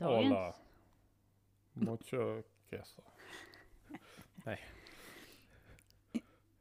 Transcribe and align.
Hola. 0.00 0.54
Mucho 1.72 2.42
queso. 2.70 3.02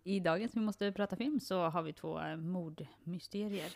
I 0.04 0.20
dagens 0.20 0.56
Vi 0.56 0.60
måste 0.60 0.92
prata 0.92 1.16
film 1.16 1.40
så 1.40 1.64
har 1.64 1.82
vi 1.84 1.94
två 1.94 2.22
eh, 2.22 2.36
mordmysterier. 2.38 3.72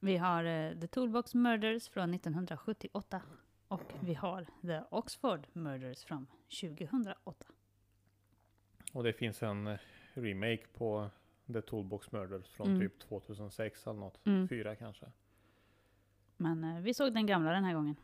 Vi 0.00 0.16
har 0.16 0.44
eh, 0.44 0.78
The 0.80 0.86
Toolbox 0.86 1.34
Murders 1.34 1.88
från 1.88 2.14
1978 2.14 3.22
och 3.68 3.92
vi 4.00 4.14
har 4.14 4.46
The 4.62 4.80
Oxford 4.90 5.46
Murders 5.52 6.04
från 6.04 6.26
2008. 6.60 7.46
Och 8.92 9.04
det 9.04 9.12
finns 9.12 9.42
en 9.42 9.66
eh, 9.66 9.78
remake 10.14 10.66
på 10.74 11.10
The 11.52 11.62
Toolbox 11.62 12.12
Murders 12.12 12.48
från 12.48 12.66
Mm. 12.66 12.80
typ 12.80 13.00
2006 13.00 13.86
eller 13.86 14.00
något. 14.00 14.26
Mm. 14.26 14.48
Fyra 14.48 14.76
kanske. 14.76 15.06
Men 16.36 16.82
vi 16.82 16.94
såg 16.94 17.14
den 17.14 17.26
gamla 17.26 17.50
den 17.50 17.64
här 17.64 17.74
gången. 17.74 17.96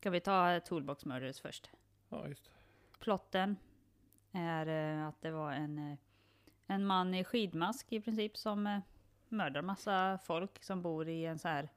Ska 0.00 0.10
vi 0.10 0.20
ta 0.20 0.60
Toolbox 0.60 1.04
Murders 1.04 1.40
först? 1.40 1.70
Ja, 2.08 2.28
just. 2.28 2.50
Plotten 2.98 3.56
är 4.32 4.66
eh, 4.66 5.06
att 5.06 5.22
det 5.22 5.30
var 5.30 5.52
en, 5.52 5.78
eh, 5.78 5.98
en 6.66 6.86
man 6.86 7.14
i 7.14 7.24
skidmask 7.24 7.92
i 7.92 8.00
princip 8.00 8.36
som 8.36 8.66
eh, 8.66 8.78
mördar 9.28 9.62
massa 9.62 10.18
folk 10.24 10.62
som 10.62 10.82
bor 10.82 11.08
i 11.08 11.26
en 11.26 11.38
så 11.38 11.48
här 11.48 11.68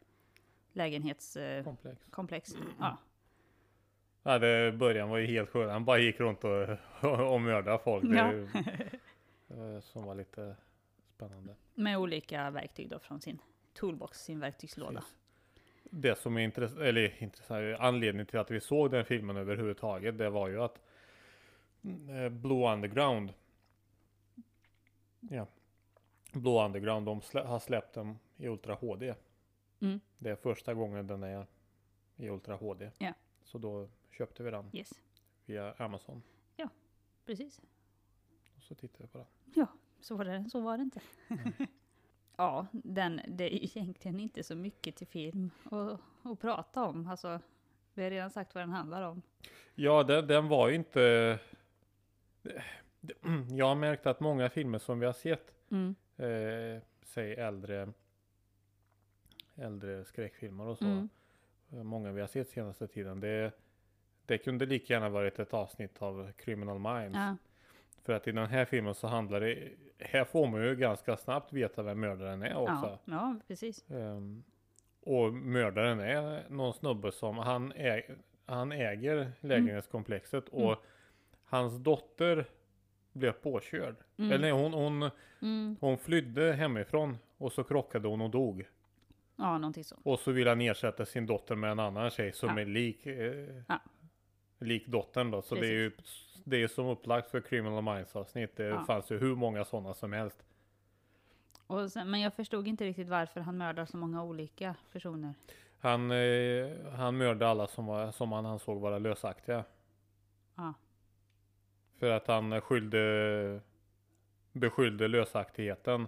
lägenhetskomplex. 0.73 2.05
Komplex. 2.09 2.55
Ja. 2.79 2.97
Ja, 4.23 4.39
det, 4.39 4.71
början 4.71 5.09
var 5.09 5.17
ju 5.17 5.27
helt 5.27 5.49
skön. 5.49 5.69
Han 5.69 5.85
bara 5.85 5.99
gick 5.99 6.19
runt 6.19 6.43
och, 6.43 6.69
och 7.33 7.41
mördade 7.41 7.79
folk. 7.83 8.03
Det, 8.03 8.15
Ja. 8.15 8.31
eh, 9.55 9.79
som 9.81 10.05
var 10.05 10.15
lite 10.15 10.55
spännande. 11.15 11.55
Med 11.73 11.97
olika 11.97 12.49
verktyg 12.49 12.89
då 12.89 12.99
från 12.99 13.21
sin 13.21 13.39
toolbox, 13.73 14.19
sin 14.19 14.39
verktygslåda. 14.39 14.99
Precis. 14.99 15.22
Det 15.95 16.17
som 16.17 16.37
är 16.37 16.41
intressant, 16.41 16.81
eller 16.81 17.23
intressant, 17.23 17.79
anledningen 17.79 18.25
till 18.25 18.39
att 18.39 18.51
vi 18.51 18.61
såg 18.61 18.91
den 18.91 19.05
filmen 19.05 19.37
överhuvudtaget, 19.37 20.17
det 20.17 20.29
var 20.29 20.47
ju 20.47 20.61
att 20.61 20.81
eh, 22.09 22.29
Blue 22.29 22.73
Underground 22.73 23.33
Ja 25.19 25.47
Blue 26.33 26.65
Underground, 26.65 27.05
de 27.05 27.21
slä, 27.21 27.41
har 27.41 27.59
släppt 27.59 27.93
den 27.93 28.19
i 28.37 28.47
Ultra 28.47 28.73
HD. 28.73 29.15
Mm. 29.79 29.99
Det 30.17 30.29
är 30.29 30.35
första 30.35 30.73
gången 30.73 31.07
den 31.07 31.23
är 31.23 31.47
i 32.15 32.29
Ultra 32.29 32.55
HD. 32.55 32.91
Ja. 32.97 33.13
Så 33.43 33.57
då 33.57 33.89
köpte 34.09 34.43
vi 34.43 34.51
den 34.51 34.69
Yes, 34.73 35.01
via 35.45 35.73
Amazon. 35.73 36.23
precis. 37.25 37.61
Och 38.57 38.63
så 38.63 38.75
tittade 38.75 39.03
vi 39.03 39.07
på 39.07 39.17
den. 39.17 39.27
Så 39.99 40.15
var 40.15 40.25
det, 40.25 40.49
så 40.49 40.61
var 40.61 40.77
det 40.77 40.83
inte. 40.83 41.01
Ja, 42.35 42.67
den, 42.71 43.21
det 43.27 43.43
är 43.55 43.63
egentligen 43.77 44.19
inte 44.19 44.43
så 44.43 44.55
mycket 44.55 44.95
till 44.95 45.07
film 45.07 45.51
att, 45.63 45.99
att 46.31 46.39
prata 46.39 46.83
om. 46.83 47.07
Alltså, 47.07 47.39
vi 47.93 48.03
har 48.03 48.09
redan 48.09 48.29
sagt 48.29 48.55
vad 48.55 48.61
den 48.61 48.69
handlar 48.71 49.01
om. 49.01 49.21
Ja, 49.75 50.03
den, 50.03 50.27
den 50.27 50.47
var 50.47 50.69
ju 50.69 50.75
inte... 50.75 51.39
Jag 53.49 53.65
har 53.65 53.75
märkt 53.75 54.05
att 54.05 54.19
många 54.19 54.49
filmer 54.49 54.79
som 54.79 54.99
vi 54.99 55.05
har 55.05 55.13
sett 55.13 55.53
Mm. 55.71 55.95
eh, 56.17 56.81
säg 57.03 57.33
äldre 57.33 57.93
äldre 59.55 60.05
skräckfilmer 60.05 60.67
och 60.67 60.77
så. 60.77 60.85
Mm. 60.85 61.09
Eh, 61.71 61.83
Många 61.83 62.11
vi 62.11 62.21
har 62.21 62.27
sett 62.27 62.49
senaste 62.49 62.87
tiden. 62.87 63.19
Det, 63.19 63.51
det 64.25 64.37
kunde 64.37 64.65
lika 64.65 64.93
gärna 64.93 65.09
varit 65.09 65.39
ett 65.39 65.53
avsnitt 65.53 66.01
av 66.01 66.31
Criminal 66.37 66.79
Minds. 66.79 67.17
Ja, 67.17 67.35
För 68.05 68.13
att 68.13 68.27
i 68.27 68.31
den 68.31 68.47
här 68.47 68.65
filmen 68.65 68.95
så 68.95 69.07
handlar 69.07 69.39
det, 69.41 69.69
här 69.99 70.23
får 70.25 70.47
man 70.47 70.61
ju 70.63 70.75
ganska 70.75 71.17
snabbt 71.17 71.53
veta 71.53 71.83
vem 71.83 71.99
mördaren 71.99 72.41
är 72.43 72.55
också. 72.55 72.85
ja, 72.85 72.99
ja, 73.05 73.35
precis. 73.47 73.89
Ehm, 73.91 74.43
och 75.05 75.33
mördaren 75.33 75.99
är 75.99 76.43
någon 76.49 76.73
snubbe 76.73 77.11
som 77.11 77.37
han, 77.37 77.71
äg, 77.71 78.15
han 78.45 78.71
äger 78.71 79.31
lägenhetskomplexet 79.39 80.49
och 80.49 80.61
Mm. 80.71 80.77
hans 81.45 81.77
dotter 81.77 82.45
blev 83.13 83.31
påkörd. 83.31 83.95
Mm. 84.17 84.31
Eller 84.31 84.41
nej, 84.41 84.51
hon, 84.63 84.73
hon, 84.73 85.09
Mm. 85.41 85.75
hon 85.79 85.97
flydde 85.97 86.53
hemifrån 86.53 87.17
och 87.37 87.51
så 87.51 87.63
krockade 87.63 88.07
hon 88.07 88.21
och 88.21 88.29
dog. 88.29 88.67
Ja, 89.35 89.57
någonting 89.57 89.83
så. 89.83 89.95
Och 90.03 90.19
så 90.19 90.31
vill 90.31 90.47
han 90.47 90.61
ersätta 90.61 91.05
sin 91.05 91.25
dotter 91.25 91.55
med 91.55 91.71
en 91.71 91.79
annan 91.79 92.09
tjej 92.09 92.31
som 92.33 92.49
Ja. 92.57 92.61
är 92.61 92.65
lik, 92.65 93.05
eh, 93.05 93.61
Ja. 93.67 93.79
Lik 94.63 94.87
dottern 94.87 95.31
då. 95.31 95.41
Så 95.41 95.55
det 95.55 95.67
är 95.67 95.71
ju 95.71 95.91
det 96.43 96.63
är 96.63 96.67
som 96.67 96.85
upplagt 96.85 97.31
för 97.31 97.41
Criminal 97.41 97.83
Minds 97.83 98.15
avsnitt. 98.15 98.55
Det 98.55 98.63
Ja. 98.63 98.85
fanns 98.85 99.11
ju 99.11 99.17
hur 99.17 99.35
många 99.35 99.65
sådana 99.65 99.93
som 99.93 100.13
helst. 100.13 100.43
Och 101.67 101.91
sen, 101.91 102.11
men 102.11 102.21
jag 102.21 102.33
förstod 102.33 102.67
inte 102.67 102.85
riktigt 102.85 103.07
varför 103.09 103.39
han 103.41 103.57
mördar 103.57 103.85
så 103.85 103.97
många 103.97 104.23
olika 104.23 104.75
personer. 104.91 105.33
Han, 105.79 106.11
eh, 106.11 106.91
han 106.95 107.17
mördade 107.17 107.47
alla 107.51 107.67
som, 107.67 107.85
var, 107.85 108.11
som 108.11 108.31
han 108.31 108.45
ansåg 108.45 108.81
vara 108.81 108.99
lösaktiga. 108.99 109.63
Ja, 110.55 110.73
För 111.99 112.09
att 112.09 112.27
han 112.27 112.61
skyllde, 112.61 113.61
beskyllde 114.51 115.07
lösaktigheten. 115.07 116.07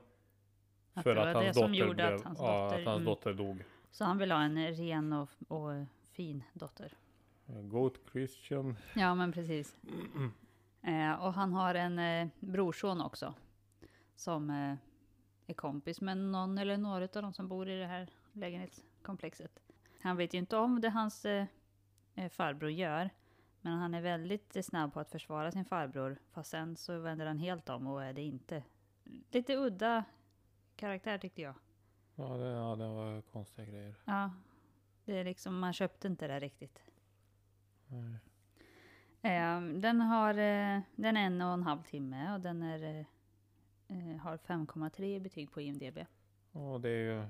Att 0.93 1.03
för 1.03 1.15
att 1.15 1.35
hans, 1.35 1.57
dotter, 1.57 1.93
blev, 1.93 2.15
att 2.15 2.23
hans 2.23 2.39
ja, 2.39 2.45
dotter- 2.45 2.79
att 2.79 2.85
hans 2.85 2.95
mm. 2.95 3.05
dotter 3.05 3.33
dog. 3.33 3.63
så 3.91 4.03
han 4.03 4.17
vill 4.17 4.31
ha 4.31 4.41
en 4.41 4.73
ren 4.73 5.13
och, 5.13 5.29
och 5.47 5.71
fin 6.11 6.43
dotter. 6.53 6.93
Goat 7.47 7.93
Christian. 8.11 8.77
Ja, 8.95 9.15
men 9.15 9.31
precis. 9.31 9.75
Eh, 10.81 11.13
och 11.13 11.33
han 11.33 11.53
har 11.53 11.75
en 11.75 11.99
eh, 11.99 12.27
brorson 12.39 13.01
också. 13.01 13.33
Som 14.15 14.49
eh, 14.49 14.75
är 15.47 15.53
kompis 15.53 16.01
med 16.01 16.17
någon 16.17 16.57
eller 16.57 16.77
några 16.77 17.03
av 17.03 17.21
de 17.21 17.33
som 17.33 17.47
bor 17.47 17.69
i 17.69 17.79
det 17.79 17.85
här 17.85 18.09
lägenhetskomplexet. 18.31 19.59
Han 20.01 20.17
vet 20.17 20.33
ju 20.33 20.37
inte 20.37 20.57
om 20.57 20.81
det 20.81 20.89
hans 20.89 21.25
eh, 21.25 21.45
eh, 22.15 22.29
farbror 22.29 22.71
gör. 22.71 23.09
Men 23.61 23.73
han 23.77 23.93
är 23.93 24.01
väldigt 24.01 24.55
eh, 24.55 24.61
snabb 24.61 24.93
på 24.93 24.99
att 24.99 25.09
försvara 25.09 25.51
sin 25.51 25.65
farbror. 25.65 26.17
Fast 26.31 26.49
sen 26.49 26.75
så 26.75 26.99
vänder 26.99 27.25
han 27.25 27.39
helt 27.39 27.69
om 27.69 27.87
och 27.87 28.03
är 28.03 28.13
det 28.13 28.21
inte. 28.21 28.63
Lite 29.31 29.55
udda 29.55 30.03
karaktär 30.75 31.17
tyckte 31.17 31.41
jag. 31.41 31.55
Ja, 32.15 32.37
det, 32.37 32.45
ja, 32.45 32.75
det 32.75 32.87
var 32.87 33.21
konstiga 33.21 33.65
grejer. 33.65 33.95
Ja, 34.05 34.31
det 35.05 35.17
är 35.19 35.23
liksom, 35.23 35.59
man 35.59 35.73
köpte 35.73 36.07
inte 36.07 36.27
det 36.27 36.39
riktigt. 36.39 36.81
Eh, 39.21 39.61
den 39.61 40.01
har, 40.01 40.29
eh, 40.29 40.79
den 40.95 41.17
är 41.17 41.25
en 41.25 41.41
och 41.41 41.53
en 41.53 41.63
halv 41.63 41.83
timme 41.83 42.33
och 42.33 42.39
den 42.39 42.63
är, 42.63 42.83
eh, 42.83 43.05
eh, 43.97 44.17
har 44.17 44.37
5,3 44.37 45.15
i 45.15 45.19
betyg 45.19 45.51
på 45.51 45.61
IMDB. 45.61 45.97
Ja, 46.51 46.79
det 46.81 46.89
är 46.89 47.13
ju 47.13 47.25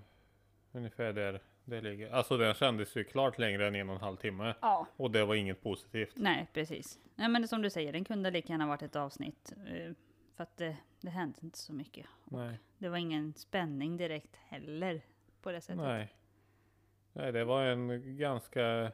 ungefär 0.71 1.13
där 1.13 1.41
det 1.65 1.81
ligger. 1.81 2.11
Alltså 2.11 2.37
den 2.37 2.53
kändes 2.53 2.95
ju 2.97 3.03
klart 3.03 3.39
längre 3.39 3.67
än 3.67 3.75
en 3.75 3.89
och 3.89 3.95
en 3.95 4.01
halv 4.01 4.17
timme. 4.17 4.55
Ja. 4.61 4.87
Och 4.97 5.11
det 5.11 5.25
var 5.25 5.35
inget 5.35 5.63
positivt. 5.63 6.13
Nej, 6.15 6.47
precis. 6.53 6.99
Nej, 7.15 7.29
men 7.29 7.47
som 7.47 7.61
du 7.61 7.69
säger, 7.69 7.93
den 7.93 8.03
kunde 8.03 8.31
lika 8.31 8.53
gärna 8.53 8.67
varit 8.67 8.81
ett 8.81 8.95
avsnitt. 8.95 9.53
För 10.35 10.43
att 10.43 10.57
det, 10.57 10.77
det 11.01 11.09
hände 11.09 11.39
inte 11.41 11.57
så 11.57 11.73
mycket. 11.73 12.05
Nej. 12.25 12.59
Det 12.77 12.89
var 12.89 12.97
ingen 12.97 13.33
spänning 13.33 13.97
direkt 13.97 14.35
heller 14.35 15.01
på 15.41 15.51
det 15.51 15.61
sättet. 15.61 15.77
Nej. 15.77 16.15
Nej, 17.13 17.31
det 17.31 17.45
var 17.45 17.63
en 17.63 18.17
ganska 18.17 18.91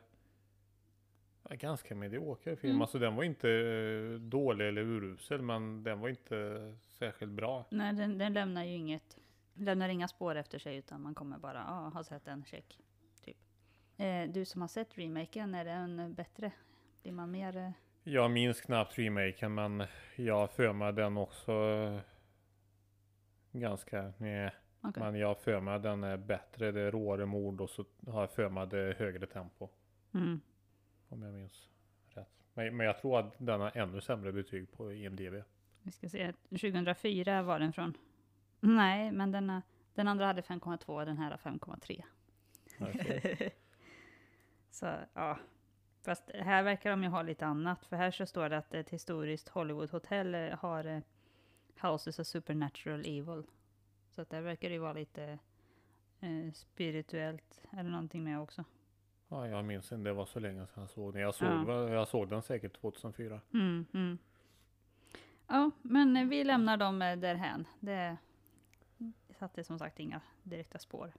ganska 1.50 1.96
medioker 1.96 2.56
film. 2.56 2.72
Mm. 2.72 2.82
Alltså 2.82 3.00
den 3.00 3.16
var 3.16 3.24
inte 3.24 3.50
eh, 3.50 4.20
dålig 4.20 4.68
eller 4.68 4.82
urusel, 4.82 5.42
men 5.42 5.84
den 5.84 6.00
var 6.00 6.10
inte 6.10 6.76
särskilt 6.82 7.32
bra. 7.32 7.66
Nej, 7.72 7.94
den, 7.94 8.18
den 8.18 8.34
lämnar 8.34 8.64
ju 8.64 8.72
inget, 8.76 9.18
lämnar 9.54 9.90
inga 9.90 10.08
spår 10.08 10.36
efter 10.36 10.60
sig 10.60 10.76
utan 10.76 11.02
man 11.02 11.16
kommer 11.16 11.38
bara, 11.38 11.58
ja, 11.58 11.92
har 11.94 12.04
sett 12.04 12.28
en 12.28 12.46
check. 12.46 12.80
Typ. 13.26 13.38
Eh, 13.98 14.30
du 14.34 14.46
som 14.46 14.62
har 14.62 14.68
sett 14.68 14.98
remaken, 14.98 15.56
är 15.56 15.66
den 15.66 16.14
bättre? 16.14 16.52
Blir 17.02 17.12
man 17.14 17.32
mer... 17.32 17.58
Eh, 17.58 17.72
Jag 18.04 18.32
minns 18.32 18.62
knappt 18.62 19.00
remaken, 19.00 19.54
men 19.54 19.84
jag 20.16 20.52
för 20.52 20.92
den 20.92 21.18
också 21.18 21.52
eh, 21.52 22.00
ganska, 23.52 24.14
nej. 24.18 24.52
okej. 24.82 25.04
Men 25.04 25.16
jag 25.16 25.38
för 25.38 25.80
den 25.80 26.04
är 26.04 26.18
bättre, 26.18 26.72
det 26.72 26.82
är 26.82 26.92
råare 26.92 27.26
mord 27.26 27.62
och 27.62 27.70
så 27.70 27.86
har 28.08 28.22
jag 28.22 28.32
för 28.32 28.66
det 28.66 28.80
är 28.80 28.94
högre 28.94 29.28
tempo. 29.28 29.70
Mm. 30.14 30.42
Om 31.12 31.22
jag 31.22 31.34
minns 31.34 31.70
rätt. 32.08 32.30
Men, 32.54 32.78
men 32.78 32.86
jag 32.86 33.00
tror 33.02 33.20
att 33.20 33.34
den 33.38 33.62
har 33.62 33.78
ännu 33.78 34.02
sämre 34.02 34.32
betyg 34.32 34.72
på 34.72 34.94
IMDB. 34.94 35.44
Vi 35.82 35.92
ska 35.92 36.10
se, 36.10 36.34
2004 36.50 37.42
var 37.44 37.60
den 37.60 37.74
från. 37.74 37.98
Nej, 38.60 39.12
men 39.12 39.32
den, 39.32 39.50
har- 39.50 39.62
den 39.94 40.08
andra 40.08 40.26
hade 40.26 40.42
5,2 40.42 40.86
och 41.00 41.06
den 41.06 41.18
här 41.18 41.32
har 41.32 41.38
5,3. 41.38 42.04
Okej. 42.80 43.54
Så 44.70 44.94
ja. 45.14 45.40
Fast 46.02 46.32
här 46.34 46.64
verkar 46.64 46.90
de 46.92 47.04
ju 47.04 47.10
ha 47.10 47.22
lite 47.22 47.46
annat. 47.46 47.86
För 47.86 47.96
här 47.96 48.12
så 48.12 48.26
står 48.26 48.50
det 48.50 48.58
att 48.58 48.74
ett 48.74 48.90
historiskt 48.90 49.50
Hollywood-hotell 49.50 50.36
eh, 50.50 50.58
har 50.60 50.86
eh, 50.86 51.00
Houses 51.82 52.20
of 52.20 52.28
Supernatural 52.28 53.00
Evil. 53.00 53.44
Så 54.10 54.22
att 54.22 54.30
där 54.30 54.42
verkar 54.42 54.70
det 54.70 54.74
ju 54.74 54.80
vara 54.80 54.94
lite 54.94 55.40
eh, 56.20 56.52
spirituellt 56.54 57.62
eller 57.72 57.90
någonting 57.90 58.24
med 58.24 58.40
också. 58.40 58.64
Ja, 59.34 59.48
jag 59.48 59.66
minns 59.66 59.92
inte, 59.92 60.10
det 60.10 60.14
var 60.14 60.26
så 60.26 60.40
länge 60.40 60.68
sedan 60.68 60.82
jag 60.84 60.90
såg 60.90 61.14
den. 61.14 61.22
Jag 61.22 61.36
såg, 61.36 61.48
Ja. 61.48 61.90
jag 61.90 62.08
såg 62.08 62.30
den 62.30 62.42
säkert 62.42 62.74
2004. 62.82 63.42
Mm, 63.54 63.86
mm. 63.94 64.18
Ja, 65.48 65.72
men 65.82 66.30
vi 66.30 66.44
lämnar 66.44 66.78
dem 66.78 67.02
eh, 67.02 67.18
därhän. 67.18 67.66
Det 67.80 68.18
satte 69.30 69.64
som 69.64 69.80
sagt 69.80 70.00
inga 70.00 70.22
direkta 70.44 70.80
spår. 70.80 71.12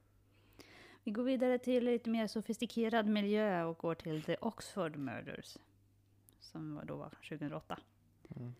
Vi 1.03 1.11
går 1.11 1.23
vidare 1.23 1.57
till 1.57 1.85
lite 1.85 2.09
mer 2.09 2.27
sofistikerad 2.27 3.07
miljö 3.07 3.63
och 3.63 3.77
går 3.77 3.95
till 3.95 4.23
The 4.23 4.35
Oxford 4.41 4.95
Murders. 4.95 5.57
Som 6.39 6.81
då 6.85 6.95
var 6.95 7.09
2008. 7.09 7.79
Mm. 8.35 8.53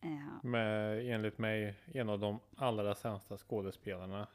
Eh, 0.00 0.44
Med 0.44 0.98
enligt 1.14 1.38
mig 1.38 1.74
en 1.86 2.08
av 2.08 2.18
de 2.18 2.40
allra 2.56 2.94
sämsta 2.94 3.36
skådespelarna 3.38 4.26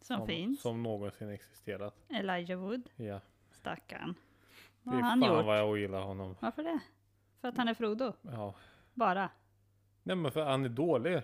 som, 0.00 0.26
finns. 0.26 0.60
som 0.60 0.82
någonsin 0.82 1.28
existerat. 1.30 1.94
Elijah 2.08 2.60
Wood, 2.60 2.90
Ja. 2.96 3.20
Stackarn. 3.62 4.14
Vad 4.82 4.94
har 4.94 5.02
han 5.02 5.22
gjort? 5.22 5.44
vad 5.46 5.58
jag 5.58 5.70
ogillar 5.70 6.02
honom. 6.02 6.36
Varför 6.40 6.62
det? 6.62 6.80
För 7.40 7.48
att 7.48 7.56
han 7.56 7.68
är 7.68 7.74
Frodo? 7.74 8.12
Ja. 8.22 8.54
Bara? 8.94 9.28
Nej 10.02 10.16
men 10.16 10.32
för 10.32 10.44
han 10.44 10.64
är 10.64 10.68
dålig. 10.68 11.20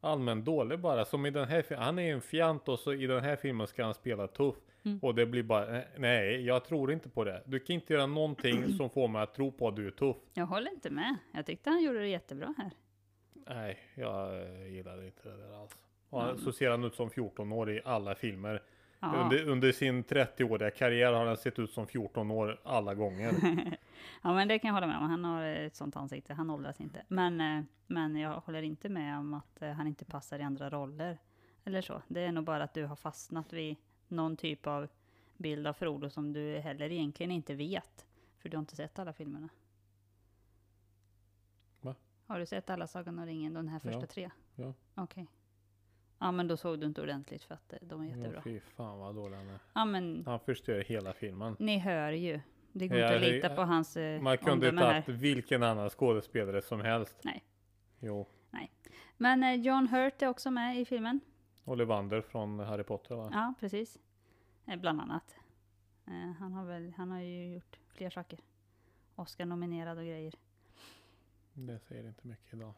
Allmänt 0.00 0.44
dålig 0.44 0.78
bara. 0.80 1.04
Som 1.04 1.26
i 1.26 1.30
den 1.30 1.48
här 1.48 1.62
filmen. 1.62 1.84
Han 1.84 1.98
är 1.98 2.12
en 2.12 2.20
fjant 2.20 2.68
och 2.68 2.78
så 2.78 2.92
i 2.92 3.06
den 3.06 3.20
här 3.24 3.36
filmen 3.36 3.66
ska 3.66 3.84
han 3.84 3.94
spela 3.94 4.26
tuff. 4.28 4.54
Mm. 4.84 4.98
Och 5.02 5.14
det 5.14 5.26
blir 5.26 5.42
bara, 5.42 5.76
eh, 5.78 5.84
nej 5.96 6.44
jag 6.46 6.64
tror 6.64 6.92
inte 6.92 7.08
på 7.08 7.24
det. 7.24 7.42
Du 7.46 7.58
kan 7.60 7.74
inte 7.74 7.92
göra 7.92 8.06
någonting 8.06 8.72
som 8.76 8.90
får 8.90 9.08
mig 9.08 9.22
att 9.22 9.34
tro 9.34 9.52
på 9.52 9.68
att 9.68 9.76
du 9.76 9.86
är 9.86 9.90
tuff. 9.90 10.16
Jag 10.34 10.46
håller 10.46 10.70
inte 10.70 10.90
med. 10.90 11.16
Jag 11.32 11.46
tyckte 11.46 11.70
han 11.70 11.82
gjorde 11.82 11.98
det 11.98 12.08
jättebra 12.08 12.54
här. 12.58 12.70
Nej, 13.46 13.78
jag 13.94 14.42
eh, 14.42 14.66
gillar 14.66 15.04
inte 15.04 15.28
det 15.28 15.36
där 15.36 15.60
alls. 15.62 15.72
Och 16.10 16.22
Mm. 16.22 16.38
så 16.38 16.52
ser 16.52 16.70
han 16.70 16.84
ut 16.84 16.94
som 16.94 17.10
14 17.10 17.52
år 17.52 17.70
i 17.70 17.80
alla 17.84 18.14
filmer. 18.14 18.62
Ja. 19.04 19.16
Under, 19.22 19.48
under 19.48 19.72
sin 19.72 20.04
30-åriga 20.04 20.70
karriär 20.70 21.12
har 21.12 21.26
han 21.26 21.36
sett 21.36 21.58
ut 21.58 21.70
som 21.72 21.86
14 21.86 22.30
år 22.30 22.60
alla 22.64 22.94
gånger. 22.94 23.34
ja, 24.22 24.34
men 24.34 24.48
det 24.48 24.58
kan 24.58 24.68
jag 24.68 24.74
hålla 24.74 24.86
med 24.86 24.96
om. 24.96 25.02
Han 25.10 25.24
har 25.24 25.44
ett 25.44 25.76
sånt 25.76 25.96
ansikte. 25.96 26.34
Han 26.34 26.50
åldras 26.50 26.80
inte. 26.80 27.02
Men, 27.08 27.40
eh, 27.40 27.64
men 27.86 28.16
jag 28.16 28.40
håller 28.40 28.62
inte 28.62 28.88
med 28.88 29.18
om 29.18 29.34
att 29.34 29.62
eh, 29.62 29.70
han 29.70 29.86
inte 29.86 30.04
passar 30.04 30.38
i 30.38 30.42
andra 30.42 30.70
roller. 30.70 31.18
Eller 31.64 31.82
så. 31.82 32.02
Det 32.08 32.20
är 32.20 32.32
nog 32.32 32.44
bara 32.44 32.64
att 32.64 32.74
du 32.74 32.84
har 32.84 32.96
fastnat 32.96 33.52
vid 33.52 33.76
någon 34.08 34.36
typ 34.36 34.66
av 34.66 34.88
bild 35.36 35.66
av 35.66 35.72
Frodo 35.72 36.10
som 36.10 36.32
du 36.32 36.58
heller 36.58 36.92
egentligen 36.92 37.30
inte 37.30 37.54
vet. 37.54 38.06
För 38.38 38.48
du 38.48 38.56
har 38.56 38.60
inte 38.62 38.76
sett 38.76 38.98
alla 38.98 39.12
filmerna. 39.12 39.48
Va? 41.80 41.94
Har 42.26 42.38
du 42.38 42.46
sett 42.46 42.70
alla 42.70 42.86
Sagan 42.86 43.18
om 43.18 43.26
ringen, 43.26 43.54
de 43.54 43.68
här 43.68 43.78
första 43.78 44.00
Ja. 44.00 44.06
tre? 44.06 44.30
Ja. 44.54 44.74
Okej. 44.94 45.26
Ja, 46.22 46.32
men 46.32 46.48
då 46.48 46.56
såg 46.56 46.80
du 46.80 46.86
inte 46.86 47.02
ordentligt 47.02 47.42
för 47.44 47.54
att 47.54 47.72
eh, 47.72 47.78
de 47.82 48.00
är 48.02 48.04
Ja, 48.10 48.16
jättebra. 48.16 48.42
fy 48.42 48.60
fan 48.60 48.98
vad 48.98 49.14
dålig 49.14 49.36
han 49.36 49.48
är. 49.48 49.58
Ja, 49.74 49.84
men 49.84 50.22
Han 50.26 50.40
förstör 50.40 50.80
hela 50.80 51.12
filmen. 51.12 51.56
ni 51.58 51.78
hör 51.78 52.12
ju. 52.12 52.40
Det 52.72 52.88
går 52.88 52.98
Ja, 52.98 53.04
inte 53.14 53.16
att 53.26 53.32
lita 53.32 53.54
på 53.54 53.62
hans 53.62 53.96
eh, 53.96 54.20
Man 54.20 54.38
kunde 54.38 54.72
tagit 54.78 55.08
vilken 55.08 55.62
annan 55.62 55.90
skådespelare 55.90 56.62
som 56.62 56.80
helst. 56.80 57.16
Nej. 57.24 57.44
Jo. 58.00 58.26
Men 59.16 59.44
eh, 59.44 59.54
John 59.54 59.88
Hurt 59.88 60.22
är 60.22 60.28
också 60.28 60.50
med 60.50 60.80
i 60.80 60.84
filmen. 60.84 61.20
Ollivander 61.64 62.20
från 62.20 62.58
Harry 62.58 62.82
Potter 62.82 63.14
va? 63.14 63.28
Ja, 63.32 63.54
precis. 63.60 63.98
Bland 64.78 65.00
annat. 65.00 65.36
Han, 66.38 66.52
har 66.52 66.64
väl, 66.64 66.92
han 66.96 67.10
har 67.10 67.20
ju 67.20 67.54
gjort 67.54 67.78
fler 67.88 68.10
saker. 68.10 68.38
Oscar-nominerad 69.14 69.98
och 69.98 70.04
grejer. 70.04 70.34
Det 71.54 71.78
säger 71.78 72.08
inte 72.08 72.26
mycket 72.26 72.54
idag. 72.54 72.74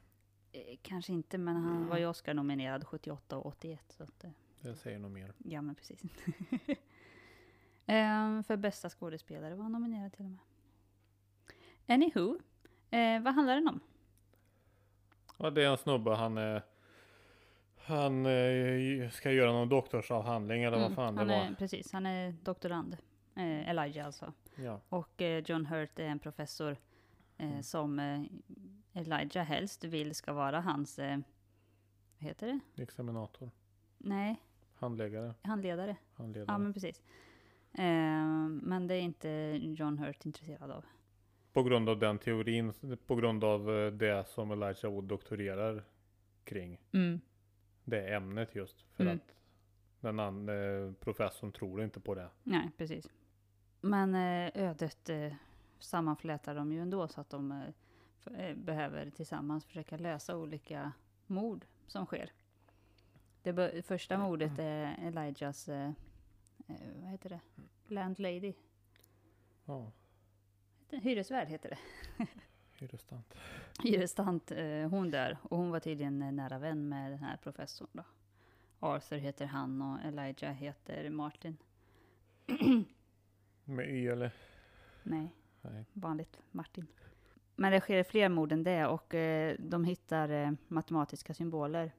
Eh, 0.56 0.76
kanske 0.82 1.12
inte, 1.12 1.38
men 1.38 1.56
han 1.56 1.86
var 1.88 1.98
ju 1.98 2.06
Oscar-nominerad 2.06 2.86
78 2.86 3.36
och 3.38 3.46
81. 3.46 3.80
Så 3.92 4.02
att, 4.02 4.24
eh, 4.24 4.30
Det 4.60 4.74
säger 4.74 4.98
nog 4.98 5.10
mer. 5.10 5.32
ja, 5.38 5.62
men 5.62 5.74
precis. 5.74 6.02
eh, 7.86 8.42
för 8.42 8.56
bästa 8.56 8.90
skådespelare 8.90 9.54
var 9.54 9.62
han 9.62 9.72
nominerad 9.72 10.12
till 10.12 10.24
och 10.24 10.30
med. 10.30 10.40
Anywho, 11.86 12.38
eh, 12.90 13.22
vad 13.22 13.34
handlar 13.34 13.54
den 13.54 13.68
om? 13.68 13.80
Ja, 15.38 15.50
det 15.50 15.64
är 15.64 15.70
en 15.70 15.78
snubbe, 15.78 16.10
han 16.14 16.38
är 16.38 16.62
han 17.86 18.26
eh, 18.26 19.10
ska 19.10 19.32
göra 19.32 19.52
någon 19.52 19.68
doktorsavhandling 19.68 20.62
eller 20.62 20.76
vad 20.76 20.86
Mm, 20.86 20.96
fan 20.96 21.14
det 21.14 21.24
var. 21.24 21.34
är, 21.34 21.54
precis, 21.58 21.92
han 21.92 22.06
är 22.06 22.32
doktorand. 22.42 22.96
Eh, 23.36 23.68
Elijah 23.70 24.06
alltså. 24.06 24.32
Ja. 24.56 24.80
Och 24.88 25.22
eh, 25.22 25.42
John 25.46 25.66
Hurt 25.66 25.98
är 25.98 26.04
en 26.04 26.18
professor 26.18 26.76
eh, 27.38 27.46
Mm. 27.50 27.62
som 27.62 27.98
eh, 27.98 28.22
Elijah 28.94 29.44
helst 29.44 29.84
vill 29.84 30.14
ska 30.14 30.32
vara 30.32 30.60
hans, 30.60 30.98
eh, 30.98 31.18
vad 32.18 32.28
heter 32.28 32.46
det? 32.74 32.82
Examinator. 32.82 33.50
Nej, 33.98 34.40
Handläggare. 34.74 35.34
handledare. 35.42 35.96
Handledare. 36.14 36.52
Ja, 36.54 36.58
men 36.58 36.72
precis. 36.72 37.02
Eh, 37.72 37.84
men 38.62 38.86
det 38.86 38.94
är 38.94 39.00
inte 39.00 39.28
John 39.62 39.98
Hurt 39.98 40.26
intresserad 40.26 40.70
av. 40.70 40.84
På 41.52 41.62
grund 41.62 41.88
av 41.88 41.98
den 41.98 42.18
teorin, 42.18 42.72
på 43.06 43.14
grund 43.14 43.44
av 43.44 43.70
eh, 43.70 43.92
det 43.92 44.28
som 44.28 44.50
Elijah 44.50 44.92
Wood 44.92 45.04
doktorerar 45.04 45.84
kring. 46.44 46.80
Mm. 46.92 47.20
Det 47.84 48.14
ämnet 48.14 48.54
just. 48.54 48.80
För 48.92 49.04
Mm. 49.04 49.16
att 49.16 49.34
den 50.00 50.20
andra 50.20 50.54
professorn 51.00 51.52
tror 51.52 51.82
inte 51.84 52.00
på 52.00 52.14
det. 52.14 52.28
Nej, 52.42 52.70
precis. 52.76 53.08
Men 53.80 54.14
eh, 54.14 54.50
ödet 54.54 55.08
eh, 55.10 55.32
sammanflätar 55.78 56.54
dem 56.54 56.72
ju 56.72 56.80
ändå 56.80 57.08
så 57.08 57.20
att 57.20 57.30
de 57.30 57.52
eh, 57.52 57.58
eh, 57.62 57.74
behöver 58.54 59.10
tillsammans 59.10 59.64
försöka 59.64 59.96
lösa 59.96 60.36
olika 60.36 60.92
mord 61.26 61.64
som 61.86 62.06
sker. 62.06 62.32
Det 63.42 63.86
första 63.86 64.18
mordet 64.18 64.58
är 64.58 64.96
Elijahs, 65.02 65.68
eh, 65.68 65.90
eh, 66.68 66.76
vad 66.96 67.10
heter 67.10 67.28
det? 67.28 67.40
Landlady. 67.86 68.54
Ja, 69.64 69.92
Hyresvärd 71.02 71.48
heter 71.48 71.70
det. 71.70 71.78
hyrestant. 72.78 73.34
Hyrestant, 73.82 74.50
eh, 74.50 74.88
hon 74.88 75.10
dör. 75.10 75.36
Och 75.42 75.58
hon 75.58 75.70
var 75.70 75.80
tydligen 75.80 76.22
eh, 76.22 76.32
nära 76.32 76.58
vän 76.58 76.88
med 76.88 77.10
den 77.10 77.18
här 77.18 77.36
professorn 77.36 77.88
då. 77.92 78.04
Arthur 78.80 79.16
heter 79.18 79.46
han 79.46 79.82
och 79.82 80.04
Elijah 80.04 80.52
heter 80.52 81.10
Martin. 81.10 81.56
Med 83.64 83.88
Y 83.88 84.08
eller? 84.08 84.32
Nej, 85.02 85.34
Nej. 85.62 85.84
vanligt 85.92 86.38
Martin. 86.50 86.86
Men 87.56 87.72
det 87.72 87.80
sker 87.80 88.02
fler 88.04 88.28
mord 88.28 88.52
än 88.52 88.62
det 88.64 88.86
och 88.86 89.14
eh, 89.14 89.56
de 89.58 89.84
hittar 89.84 90.28
eh, 90.28 90.50
matematiska 90.68 91.34
symboler 91.34 91.92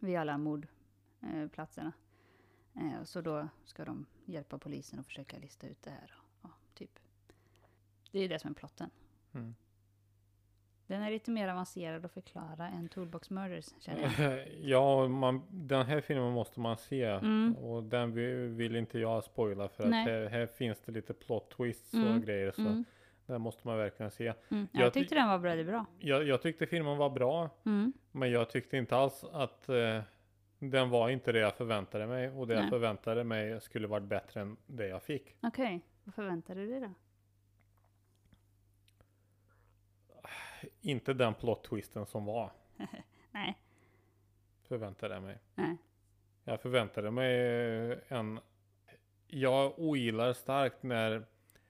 vid 0.00 0.16
alla 0.16 0.38
mordplatserna. 0.38 1.92
Eh, 2.74 3.04
så 3.04 3.20
då 3.20 3.48
ska 3.64 3.84
de 3.84 4.06
hjälpa 4.24 4.58
polisen 4.58 4.98
att 4.98 5.06
försöka 5.06 5.38
lista 5.38 5.66
ut 5.66 5.82
det 5.82 5.90
här. 5.90 6.14
Ja, 6.42 6.50
typ. 6.74 6.98
Det 8.12 8.18
är 8.18 8.28
det 8.28 8.38
som 8.38 8.50
är 8.50 8.54
plotten. 8.54 8.90
Mm. 9.34 9.54
Den 10.86 11.02
är 11.02 11.10
lite 11.10 11.30
mer 11.30 11.48
avancerad 11.48 12.04
att 12.04 12.12
förklara 12.12 12.68
än 12.68 12.88
Toolbox 12.88 13.30
Murders 13.30 13.66
känner 13.80 14.14
jag. 14.18 14.48
ja, 14.60 15.08
man, 15.08 15.42
den 15.50 15.86
här 15.86 16.00
filmen 16.00 16.32
måste 16.32 16.60
man 16.60 16.76
se. 16.76 17.04
Mm. 17.04 17.56
Och 17.56 17.82
den 17.84 18.12
vill, 18.12 18.36
vill 18.36 18.76
inte 18.76 18.98
jag 18.98 19.24
spoila 19.24 19.68
för 19.68 19.88
Nej. 19.88 20.02
att 20.02 20.08
här, 20.08 20.38
här 20.38 20.46
finns 20.46 20.80
det 20.80 20.92
lite 20.92 21.14
plot 21.14 21.50
twists 21.50 21.94
Mm. 21.94 22.14
och 22.16 22.22
grejer. 22.22 22.50
Så 22.52 22.60
Mm. 22.60 22.84
Den 23.28 23.40
måste 23.40 23.66
man 23.66 23.78
verkligen 23.78 24.10
se. 24.10 24.34
Mm. 24.50 24.68
Jag 24.72 24.82
Jag 24.82 24.92
tyckte 24.92 25.14
den 25.14 25.28
var 25.28 25.38
väldigt 25.38 25.66
bra. 25.66 25.86
Jag, 25.98 26.24
jag 26.28 26.42
tyckte 26.42 26.66
filmen 26.66 26.96
var 26.96 27.10
bra. 27.10 27.50
Mm. 27.66 27.92
Men 28.12 28.30
jag 28.30 28.50
tyckte 28.50 28.76
inte 28.76 28.96
alls 28.96 29.24
att 29.32 29.68
eh, 29.68 30.00
den 30.58 30.90
var 30.90 31.08
inte 31.08 31.32
det 31.32 31.38
jag 31.38 31.54
förväntade 31.54 32.06
mig. 32.06 32.30
Och 32.30 32.46
det 32.46 32.54
jag 32.54 32.60
Nej. 32.60 32.70
förväntade 32.70 33.24
mig 33.24 33.60
skulle 33.60 33.86
varit 33.86 34.04
bättre 34.04 34.40
än 34.40 34.56
det 34.66 34.86
jag 34.86 35.02
fick. 35.02 35.36
Okej, 35.42 35.80
vad 36.04 36.14
förväntar 36.14 36.54
du 36.54 36.70
dig 36.70 36.80
då? 36.80 36.90
Inte 40.80 41.14
den 41.14 41.34
plot 41.34 41.64
twisten 41.64 42.06
som 42.06 42.24
var. 42.24 42.50
Nej. 43.30 43.58
Förväntade 44.62 45.14
jag 45.14 45.22
mig. 45.22 45.38
Nej. 45.54 45.76
Jag 46.44 46.60
förväntade 46.60 47.10
mig 47.10 47.34
en... 48.08 48.40
Jag 49.26 49.78
ogillar 49.78 50.32
starkt 50.32 50.82
när 50.82 51.26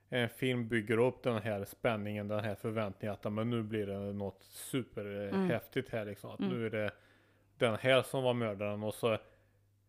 en 0.08 0.28
film 0.28 0.68
bygger 0.68 0.98
upp 0.98 1.22
den 1.22 1.42
här 1.42 1.64
spänningen, 1.64 2.28
den 2.28 2.44
här 2.44 2.54
förväntningen 2.54 3.16
att 3.22 3.32
men 3.32 3.50
nu 3.50 3.62
blir 3.62 3.86
det 3.86 4.12
något 4.12 4.42
superhäftigt 4.42 5.88
här 5.88 6.04
liksom. 6.04 6.30
Att 6.30 6.40
Mm. 6.40 6.52
nu 6.52 6.66
är 6.66 6.70
det 6.70 6.90
den 7.58 7.74
här 7.80 8.02
som 8.02 8.22
var 8.22 8.34
mördaren 8.34 8.82
och 8.82 8.94
så 8.94 9.18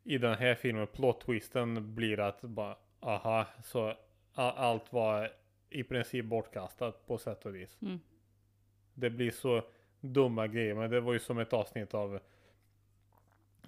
i 0.04 0.18
den 0.18 0.36
här 0.36 0.56
filmen 0.56 0.88
plot 0.88 1.22
twisten 1.22 1.96
blir 1.96 2.20
att 2.20 2.42
bara 2.42 2.76
aha, 3.00 3.46
så 3.64 3.94
allt 4.34 4.94
var 4.94 5.32
i 5.70 5.84
princip 5.84 6.26
bortkastat 6.26 7.08
på 7.08 7.18
sätt 7.18 7.46
och 7.46 7.56
vis. 7.56 7.78
Mm. 7.82 8.00
Det 8.94 9.10
blir 9.10 9.32
så 9.32 9.62
dumma 10.00 10.48
grejer, 10.48 10.76
men 10.76 10.90
det 10.92 11.00
var 11.02 11.14
ju 11.14 11.20
som 11.20 11.38
ett 11.40 11.54
avsnitt 11.54 11.94
av 11.94 12.20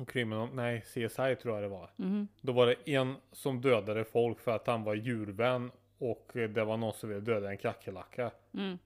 Criminal, 0.07 0.49
nej 0.53 0.81
CSI 0.81 1.35
tror 1.41 1.53
jag 1.55 1.63
det 1.63 1.67
var. 1.67 1.89
Mhm. 1.95 2.27
Då 2.41 2.51
var 2.51 2.67
det 2.67 2.89
en 2.89 3.15
som 3.31 3.61
dödade 3.61 4.03
folk 4.05 4.39
för 4.39 4.51
att 4.51 4.67
han 4.67 4.83
var 4.83 4.95
djurvän 4.95 5.71
och 6.01 6.31
det 6.33 6.63
var 6.63 6.77
någon 6.77 6.93
som 6.93 7.09
ville 7.09 7.21
döda 7.21 7.51
en 7.51 7.57
kackerlacka. 7.57 8.31
Mm. 8.53 8.77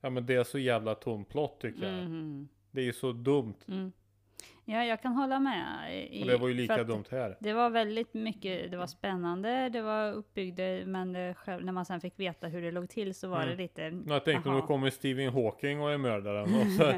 Ja 0.00 0.10
men 0.10 0.26
det 0.26 0.34
är 0.34 0.44
så 0.44 0.58
jävla 0.58 0.94
tom 0.94 1.24
plott 1.24 1.60
tycker 1.60 1.86
jag. 1.86 2.04
Mhm. 2.04 2.48
Det 2.70 2.80
är 2.80 2.84
ju 2.84 2.92
så 2.92 3.12
dumt. 3.12 3.54
Mm. 3.68 3.92
Ja, 4.64 4.84
jag 4.84 5.02
kan 5.02 5.12
hålla 5.12 5.40
med. 5.40 5.64
i- 6.10 6.22
Och 6.22 6.26
det 6.26 6.36
var 6.36 6.48
ju 6.48 6.54
lika 6.54 6.84
dumt 6.84 7.04
här. 7.10 7.36
Det 7.40 7.52
var 7.52 7.70
väldigt 7.70 8.14
mycket, 8.14 8.70
det 8.70 8.76
var 8.76 8.86
spännande, 8.86 9.68
det 9.68 9.82
var 9.82 10.12
uppbyggt, 10.12 10.58
men 10.86 11.12
det, 11.12 11.34
själv, 11.34 11.64
när 11.64 11.72
man 11.72 11.84
sen 11.84 12.00
fick 12.00 12.18
veta 12.20 12.46
hur 12.46 12.62
det 12.62 12.70
låg 12.70 12.88
till 12.88 13.14
så 13.14 13.28
var 13.28 13.36
Mm. 13.42 13.48
det 13.48 13.56
lite... 13.62 13.90
Men 13.90 14.08
jag 14.08 14.24
tänkte 14.24 14.50
nu 14.50 14.56
Jaha. 14.56 14.66
kommer 14.66 14.90
Stephen 14.90 15.32
Hawking 15.32 15.80
och 15.80 15.92
är 15.92 15.98
mördaren 15.98 16.54
och 16.54 16.66
så, 16.72 16.92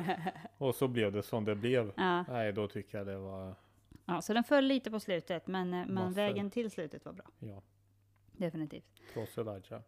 och 0.67 0.75
så 0.75 0.89
blev 0.89 1.13
det 1.13 1.23
som 1.23 1.45
det 1.45 1.55
blev. 1.55 1.93
Ja, 1.97 2.23
Nej 2.29 2.53
då 2.53 2.69
tycker 2.69 2.99
jag 2.99 3.07
det 3.07 3.19
var 3.19 3.55
Ja, 4.07 4.23
så 4.23 4.33
den 4.35 4.45
föll 4.45 4.65
lite 4.65 4.91
på 4.91 5.01
slutet, 5.01 5.47
men, 5.47 5.75
eh, 5.75 5.87
men 5.87 6.13
vägen 6.13 6.51
till 6.51 6.71
slutet 6.71 7.05
var 7.05 7.13
bra. 7.13 7.25
Ja, 7.39 7.63
Definitivt. 8.33 8.85
trots 9.13 9.39
Elijah. 9.39 9.81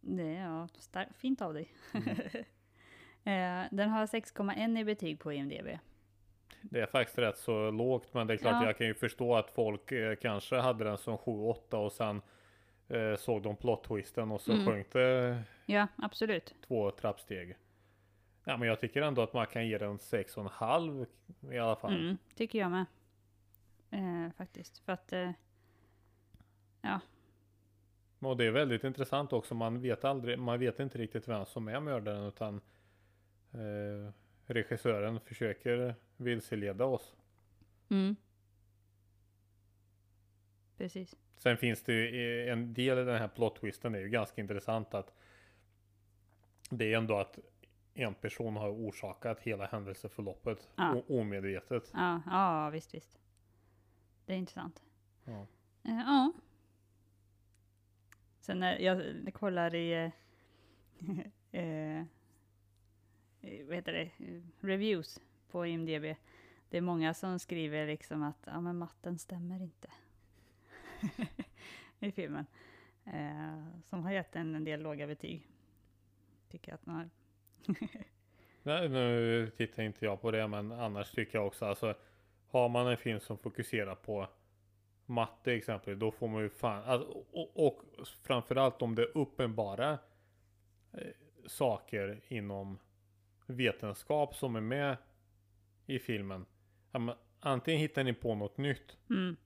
Det 0.00 0.22
är 0.22 0.44
ja, 0.44 0.68
star- 0.78 1.12
fint 1.18 1.40
av 1.42 1.54
dig. 1.54 1.68
Mm. 1.94 2.16
Eh, 3.24 3.64
den 3.70 3.88
har 3.90 4.06
6,1 4.06 4.78
i 4.78 4.84
betyg 4.84 5.20
på 5.20 5.32
IMDB. 5.32 5.78
Det 6.62 6.80
är 6.80 6.86
faktiskt 6.86 7.18
rätt 7.18 7.38
så 7.38 7.70
lågt, 7.70 8.14
men 8.14 8.26
det 8.26 8.32
är 8.34 8.38
klart 8.38 8.52
Ja. 8.62 8.64
jag 8.66 8.78
kan 8.78 8.86
ju 8.86 8.94
förstå 8.94 9.34
att 9.36 9.50
folk 9.50 9.92
eh, 9.92 10.14
kanske 10.16 10.56
hade 10.56 10.84
den 10.84 10.98
som 10.98 11.16
7-8 11.18 11.74
och 11.74 11.92
sen 11.92 12.22
eh, 12.88 13.16
såg 13.16 13.42
de 13.42 13.56
plot-twisten 13.56 14.32
och 14.32 14.40
så 14.40 14.52
Mm. 14.52 14.66
sjönk 14.66 14.92
det 14.92 15.42
Ja, 15.66 15.86
absolut. 15.96 16.54
två 16.66 16.90
trappsteg. 16.90 17.56
Ja, 18.44 18.56
men 18.56 18.68
jag 18.68 18.80
tycker 18.80 19.02
ändå 19.02 19.22
att 19.22 19.32
man 19.32 19.46
kan 19.46 19.68
ge 19.68 19.78
den 19.78 19.98
6,5 19.98 21.06
i 21.52 21.58
alla 21.58 21.76
fall. 21.76 21.94
Mm, 22.00 22.16
tycker 22.34 22.58
jag 22.58 22.70
med. 22.70 22.84
Eh, 23.90 24.32
faktiskt. 24.36 24.78
För 24.78 24.92
att... 24.92 25.12
Eh, 25.12 25.30
ja, 26.82 27.00
Och 28.18 28.36
det 28.36 28.44
är 28.44 28.50
väldigt 28.50 28.84
intressant 28.84 29.32
också. 29.32 29.54
Man 29.54 29.80
vet 29.80 30.04
aldrig, 30.04 30.38
man 30.38 30.58
vet 30.58 30.80
inte 30.80 30.98
riktigt 30.98 31.28
vem 31.28 31.44
som 31.46 31.68
är 31.68 31.80
mördaren 31.80 32.24
utan 32.24 32.60
eh, 33.52 34.12
regissören 34.46 35.20
försöker 35.20 35.94
vilseleda 36.16 36.84
oss. 36.84 37.14
mm. 37.88 38.16
Precis. 40.76 41.16
Sen 41.36 41.56
finns 41.56 41.82
det 41.82 41.92
ju 41.92 42.46
eh, 42.46 42.52
en 42.52 42.74
del 42.74 42.98
i 42.98 43.04
den 43.04 43.18
här 43.18 43.28
plot 43.28 43.60
twisten 43.60 43.94
är 43.94 43.98
ju 43.98 44.08
ganska 44.08 44.40
intressant 44.40 44.94
att 44.94 45.12
det 46.70 46.92
är 46.92 46.98
ändå 46.98 47.18
att 47.18 47.38
en 47.94 48.14
person 48.14 48.56
har 48.56 48.70
orsakat 48.70 49.40
hela 49.40 49.66
händelseförloppet 49.66 50.68
Ja. 50.76 51.02
omedvetet. 51.08 51.90
Ja, 51.94 52.22
ja, 52.26 52.70
visst, 52.70 52.94
visst. 52.94 53.18
Det 54.26 54.32
är 54.32 54.36
intressant. 54.36 54.82
Ja. 55.24 55.46
Eh, 55.84 55.98
ja. 56.06 56.32
Sen 58.46 58.58
när 58.58 58.78
jag 58.78 59.34
kollar 59.34 59.74
i... 59.74 59.92
Eh, 59.92 60.10
eh, 61.60 62.04
vad 63.66 63.74
heter 63.76 63.92
det? 63.92 64.10
Reviews 64.60 65.20
på 65.50 65.66
IMDB. 65.66 66.16
Det 66.68 66.76
är 66.76 66.80
många 66.80 67.14
som 67.14 67.38
skriver 67.38 67.86
liksom 67.86 68.22
att 68.22 68.38
ja, 68.46 68.60
men 68.60 68.78
matten 68.78 69.18
stämmer 69.18 69.62
inte. 69.62 69.88
I 72.00 72.12
filmen. 72.12 72.46
Eh, 73.04 73.80
som 73.84 74.04
har 74.04 74.12
gett 74.12 74.36
en, 74.36 74.54
en 74.54 74.64
del 74.64 74.80
låga 74.80 75.06
betyg. 75.06 75.46
Tycker 76.48 76.74
att 76.74 76.86
man... 76.86 77.10
Nej, 78.62 78.88
nu 78.88 79.50
tittar 79.56 79.82
inte 79.82 80.04
jag 80.04 80.20
på 80.20 80.30
det 80.30 80.48
men 80.48 80.72
annars 80.72 81.10
tycker 81.10 81.38
jag 81.38 81.46
också 81.46 81.64
alltså 81.64 81.94
Har 82.48 82.68
man 82.68 82.86
en 82.86 82.96
film 82.96 83.20
som 83.20 83.38
fokuserar 83.38 83.94
på 83.94 84.28
matte 85.06 85.52
exempelvis 85.52 86.00
då 86.00 86.10
får 86.10 86.28
man 86.28 86.42
ju 86.42 86.48
fan 86.48 86.84
alltså, 86.84 87.08
och, 87.32 87.66
och 87.66 87.82
framförallt 88.22 88.82
om 88.82 88.94
det 88.94 89.02
är 89.02 89.18
uppenbara 89.18 89.98
eh, 90.92 91.06
saker 91.46 92.20
inom 92.28 92.78
vetenskap 93.46 94.36
som 94.36 94.56
är 94.56 94.60
med 94.60 94.96
i 95.86 95.98
filmen. 95.98 96.46
Ja, 96.92 97.16
antingen 97.40 97.80
hittar 97.80 98.04
ni 98.04 98.12
på 98.12 98.34
något 98.34 98.56
nytt 98.58 98.96
Mm, 99.10 99.36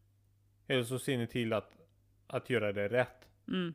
eller 0.66 0.82
så 0.82 0.98
ser 0.98 1.18
ni 1.18 1.26
till 1.26 1.52
att, 1.52 1.78
att 2.26 2.50
göra 2.50 2.72
det 2.72 2.88
rätt 2.88 3.28
mm, 3.48 3.74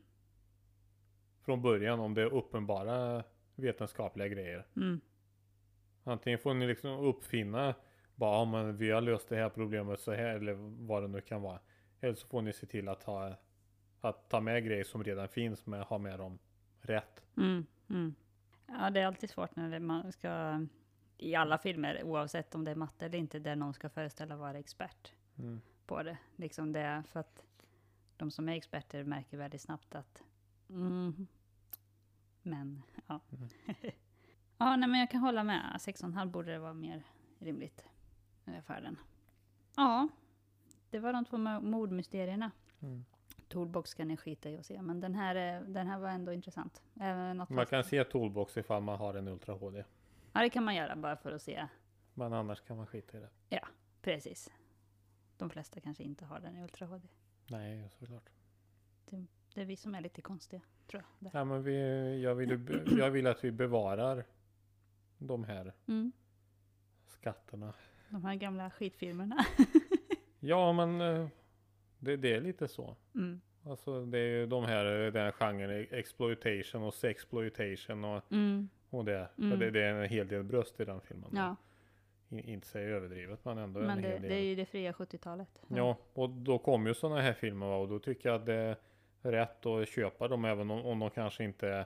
från 1.42 1.62
början 1.62 2.00
om 2.00 2.14
det 2.14 2.22
är 2.22 2.34
uppenbara 2.34 3.24
vetenskapliga 3.56 4.28
grejer. 4.28 4.68
mm, 4.76 5.02
Antingen 6.04 6.40
får 6.40 6.54
ni 6.54 6.68
liksom 6.68 7.00
uppfinna 7.00 7.76
bara 8.16 8.38
ja, 8.38 8.46
men 8.46 8.78
vi 8.78 8.92
har 8.92 9.02
löst 9.02 9.30
det 9.30 9.36
här 9.36 9.50
problemet 9.50 10.00
så 10.00 10.12
här 10.12 10.36
eller 10.36 10.54
vad 10.88 11.04
det 11.04 11.08
nu 11.08 11.22
kan 11.22 11.42
vara. 11.42 11.60
Eller 12.06 12.16
så 12.16 12.28
får 12.28 12.42
ni 12.42 12.54
se 12.54 12.66
till 12.66 12.90
att 12.90 13.04
ha 13.04 13.36
att 14.02 14.30
ta 14.30 14.42
med 14.42 14.66
grejer 14.66 14.84
som 14.84 15.04
redan 15.04 15.28
finns 15.28 15.66
men 15.66 15.82
ha 15.82 15.98
med 15.98 16.20
dem 16.20 16.40
rätt. 16.82 17.24
mm, 17.38 17.66
mm. 17.90 18.16
Ja, 18.68 18.90
det 18.90 19.00
är 19.00 19.08
alltid 19.08 19.30
svårt 19.30 19.56
när 19.56 19.80
man 19.80 20.12
ska... 20.12 20.62
I 21.18 21.36
alla 21.36 21.58
filmer, 21.58 22.04
oavsett 22.04 22.56
om 22.56 22.64
det 22.64 22.72
är 22.72 22.76
matte 22.76 23.06
eller 23.06 23.18
inte, 23.18 23.40
där 23.40 23.56
någon 23.56 23.74
ska 23.74 23.90
föreställa 23.90 24.36
vara 24.36 24.58
expert. 24.58 25.14
Mm. 25.38 25.62
på 25.86 26.04
det. 26.04 26.18
Liksom 26.36 26.74
det 26.74 27.04
för 27.08 27.20
att 27.20 27.44
de 28.18 28.32
som 28.32 28.50
är 28.50 28.56
experter 28.56 29.04
märker 29.04 29.38
väldigt 29.38 29.62
snabbt 29.62 29.96
att 29.96 30.24
mm, 30.70 31.28
men 32.42 32.84
ja. 33.08 33.20
Mm. 33.32 33.50
ja, 34.58 34.76
nej 34.76 34.90
men 34.90 35.00
jag 35.00 35.12
kan 35.12 35.22
hålla 35.22 35.44
med. 35.44 35.76
6,5 35.80 36.26
borde 36.26 36.52
det 36.52 36.60
vara 36.60 36.74
mer 36.74 37.04
rimligt 37.40 37.86
för 38.66 38.82
den. 38.82 38.98
Ja, 39.76 40.08
det 40.90 41.00
var 41.00 41.14
de 41.14 41.26
två 41.26 41.38
mo- 41.38 41.62
mordmysterierna. 41.62 42.52
Mm. 42.82 43.06
Toolbox 43.48 43.90
ska 43.90 44.06
ni 44.06 44.18
skita 44.18 44.50
i 44.50 44.60
och 44.60 44.66
se, 44.66 44.82
men 44.82 45.00
den 45.00 45.16
här, 45.16 45.36
är- 45.36 45.62
den 45.62 45.88
här 45.88 46.00
var 46.00 46.10
ändå 46.10 46.34
intressant. 46.34 46.84
Även 47.00 47.38
något 47.38 47.50
Man 47.50 47.58
fast- 47.58 47.70
kan 47.70 47.84
se 47.84 48.04
Toolbox 48.04 48.58
ifall 48.58 48.82
man 48.84 48.98
har 49.00 49.14
en 49.14 49.28
Ultra 49.28 49.54
HD. 49.56 49.84
Ja, 50.34 50.42
det 50.42 50.50
kan 50.50 50.64
man 50.64 50.76
göra 50.76 50.96
bara 50.96 51.16
för 51.18 51.32
att 51.32 51.42
se. 51.42 51.68
Men 52.14 52.34
annars 52.34 52.62
kan 52.62 52.78
man 52.78 52.88
skita 52.88 53.18
i 53.18 53.22
det. 53.22 53.30
Precis. 54.02 54.52
De 55.38 55.50
flesta 55.50 55.80
kanske 55.80 56.04
inte 56.04 56.26
har 56.26 56.40
den 56.40 56.58
i 56.58 56.64
Ultra 56.64 56.86
HD. 56.88 57.08
Nej, 57.50 57.90
såklart. 58.00 58.30
Det 59.54 59.62
är 59.62 59.66
vi 59.66 59.76
som 59.76 59.96
är 59.96 60.02
lite 60.02 60.22
konstiga, 60.22 60.62
tror 60.88 61.04
jag. 61.20 61.32
Där. 61.32 61.40
Ja, 61.40 61.44
men 61.46 61.64
vi, 61.64 62.22
jag, 62.22 62.36
vill, 62.36 62.50
jag 63.00 63.12
vill 63.12 63.28
att 63.28 63.44
vi 63.44 63.52
bevarar 63.52 64.26
de 65.18 65.44
här 65.44 65.74
Mm. 65.88 66.12
skatterna. 67.06 67.74
De 68.10 68.26
här 68.26 68.36
gamla 68.36 68.72
skitfilmerna. 68.72 69.46
Ja, 70.46 70.74
men 70.74 71.02
eh, 71.02 71.28
det, 72.00 72.18
det 72.18 72.34
är 72.36 72.42
lite 72.42 72.68
så. 72.68 72.96
Mm. 73.16 73.42
Alltså 73.68 74.06
det 74.06 74.20
är 74.20 74.28
ju 74.40 74.46
de 74.46 74.66
här, 74.66 74.86
den 75.12 75.32
genren 75.32 75.88
exploitation 75.92 76.84
och 76.84 76.94
sexploitation 76.94 78.06
och, 78.06 78.24
Mm. 78.32 78.70
och 78.90 79.06
det. 79.06 79.30
Mm. 79.38 79.60
det. 79.60 79.72
Det 79.72 79.84
är 79.84 79.94
en 79.94 80.10
hel 80.10 80.28
del 80.28 80.44
bröst 80.44 80.80
i 80.80 80.86
den 80.86 81.02
filmen. 81.02 81.30
Ja, 81.34 81.56
I, 82.30 82.52
inte 82.52 82.68
säga 82.68 82.88
överdrivet 82.90 83.46
men 83.46 83.58
ändå 83.58 83.80
men 83.80 83.90
en 83.90 84.02
det, 84.02 84.08
hel 84.10 84.22
del. 84.22 84.30
det 84.32 84.36
är 84.36 84.42
ju 84.44 84.56
det 84.56 84.66
fria 84.66 84.92
70-talet. 84.92 85.50
Ja, 85.68 85.98
och 86.14 86.30
då 86.30 86.58
kommer 86.58 86.88
ju 86.90 86.94
sådana 86.94 87.22
här 87.22 87.34
filmer 87.34 87.66
och 87.66 87.88
då 87.88 88.00
tycker 88.00 88.30
jag 88.30 88.36
att 88.40 88.46
det 88.46 88.54
är 89.22 89.32
rätt 89.32 89.66
att 89.66 89.90
köpa 89.90 90.28
dem 90.28 90.46
även 90.46 90.72
om, 90.72 90.86
om 90.86 91.00
de 91.00 91.10
kanske 91.10 91.44
inte 91.44 91.68
är 91.68 91.86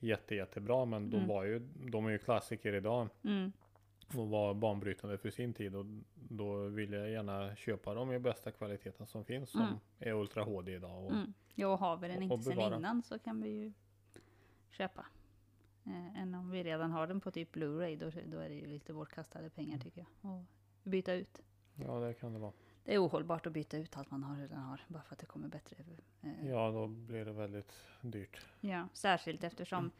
jätte, 0.00 0.34
jättebra. 0.34 0.84
Men 0.84 1.10
de 1.10 1.16
Mm. 1.16 1.28
var 1.28 1.44
ju, 1.44 1.58
de 1.74 2.06
är 2.06 2.10
ju 2.10 2.18
klassiker 2.18 2.72
idag 2.74 3.08
Mm. 3.24 3.52
Var 4.14 4.54
banbrytande 4.54 5.18
för 5.18 5.30
sin 5.30 5.54
tid 5.54 5.74
och 5.74 5.86
då 6.14 6.56
vill 6.56 6.92
jag 6.92 7.10
gärna 7.10 7.56
köpa 7.56 7.94
dem 7.94 8.12
i 8.12 8.18
bästa 8.18 8.50
kvaliteten 8.50 9.06
som 9.06 9.24
finns 9.24 9.50
som 9.50 9.60
Mm. 9.60 9.74
är 9.98 10.12
Ultra 10.12 10.42
HD 10.44 10.74
idag. 10.74 11.04
Och, 11.04 11.12
Mm. 11.12 11.32
Ja, 11.54 11.66
och 11.68 11.78
har 11.78 11.96
vi 11.96 12.08
den 12.08 12.22
inte 12.22 12.38
sen 12.42 12.60
innan 12.60 13.02
så 13.02 13.18
kan 13.18 13.42
vi 13.42 13.48
ju 13.50 13.72
köpa. 14.70 15.06
Eh, 15.86 16.22
än 16.22 16.34
om 16.34 16.50
vi 16.50 16.62
redan 16.64 16.90
har 16.90 17.06
den 17.06 17.20
på 17.20 17.30
typ 17.30 17.54
Blu-ray, 17.54 17.96
då, 17.96 18.10
då 18.30 18.38
är 18.38 18.48
det 18.48 18.54
ju 18.54 18.66
lite 18.66 18.92
bortkastade 18.92 19.50
pengar 19.50 19.78
tycker 19.78 20.00
jag. 20.20 20.32
Och 20.32 20.44
byta 20.82 21.12
ut. 21.14 21.42
Ja, 21.74 21.98
det 22.00 22.14
kan 22.14 22.32
det 22.32 22.38
vara. 22.38 22.52
Det 22.84 22.94
är 22.94 23.06
ohållbart 23.06 23.46
att 23.46 23.52
byta 23.52 23.76
ut 23.78 23.96
allt 23.96 24.10
man 24.10 24.22
har 24.22 24.36
redan 24.36 24.58
har, 24.58 24.80
bara 24.88 25.02
för 25.02 25.14
att 25.14 25.18
det 25.18 25.26
kommer 25.26 25.48
bättre. 25.48 25.76
Eh, 26.22 26.48
Ja, 26.48 26.70
då 26.70 26.86
blir 26.86 27.24
det 27.24 27.32
väldigt 27.32 27.72
dyrt. 28.00 28.40
Ja, 28.60 28.88
särskilt 28.92 29.44
eftersom 29.44 29.84
eh, 29.86 29.90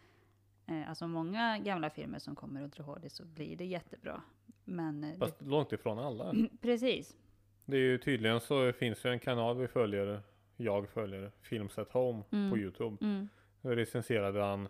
alltså 0.89 1.07
många 1.07 1.59
gamla 1.59 1.91
filmer 1.91 2.19
som 2.19 2.37
kommer 2.37 2.63
Ultra 2.63 2.85
HD 2.85 3.11
så 3.11 3.25
blir 3.25 3.57
det 3.57 3.65
jättebra. 3.65 4.23
Men 4.65 5.05
eh, 5.05 5.19
Fast 5.19 5.43
långt 5.43 5.73
ifrån 5.73 5.99
alla. 5.99 6.33
det, 6.33 6.49
precis. 6.61 7.17
Det 7.65 7.77
är 7.77 7.81
ju 7.81 7.99
tydligen 7.99 8.41
så 8.41 8.73
finns 8.73 9.05
ju 9.05 9.11
en 9.11 9.19
kanal 9.19 9.57
vi 9.59 9.69
följer. 9.69 10.23
Jag 10.57 10.89
följer 10.89 11.31
Films 11.43 11.79
at 11.79 11.93
Home 11.93 12.23
Mm. 12.33 12.51
på 12.51 12.59
Youtube. 12.59 12.97
Mm, 13.01 13.29
Då 13.63 13.71
recenserade 13.71 14.43
han 14.43 14.69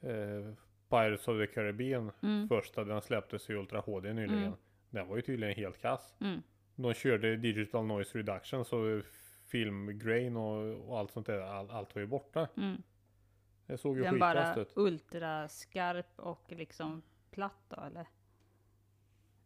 eh, 0.00 0.54
Pirates 0.88 1.28
of 1.28 1.38
the 1.38 1.46
Caribbean. 1.46 2.12
mm, 2.22 2.48
Första 2.48 2.84
den 2.84 3.02
släpptes 3.02 3.50
i 3.50 3.54
Ultra 3.54 3.80
HD 3.80 4.12
nyligen. 4.12 4.42
Mm. 4.42 4.52
Den 4.90 5.08
var 5.08 5.16
ju 5.16 5.22
tydligen 5.22 5.54
helt 5.54 5.78
kass. 5.80 6.14
mm. 6.20 6.42
De 6.74 6.94
körde 6.94 7.36
digital 7.36 7.86
noise 7.86 8.18
reduction 8.18 8.64
så 8.64 9.00
filmgrain 9.48 10.36
och, 10.36 10.88
och 10.90 10.98
allt 10.98 11.10
sånt 11.10 11.26
där. 11.26 11.40
All, 11.40 11.70
allt 11.70 11.94
var 11.94 12.00
ju 12.02 12.06
borta. 12.06 12.48
Mm. 12.56 12.82
Det 13.70 13.78
såg 13.78 13.96
ju 13.96 14.02
Den 14.02 14.18
bara 14.18 14.54
ut. 14.60 14.72
ultra 14.76 15.48
skarp 15.48 16.18
och 16.18 16.44
liksom 16.52 17.02
platt 17.30 17.62
då 17.68 17.80
eller? 17.80 18.06